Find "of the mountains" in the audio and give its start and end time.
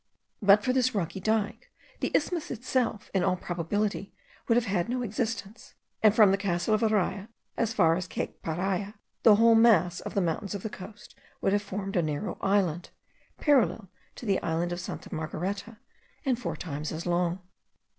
9.99-10.55